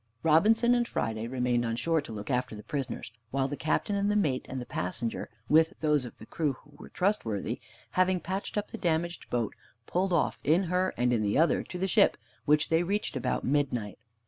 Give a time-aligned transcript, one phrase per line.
[0.23, 4.09] Robinson and Friday remained on shore to look after the prisoners, while the Captain and
[4.09, 7.59] the mate and the passenger, with those of the crew who were trustworthy,
[7.91, 9.53] having patched up the damaged boat,
[9.85, 13.43] pulled off in her and in the other to the ship, which they reached about
[13.43, 13.99] midnight.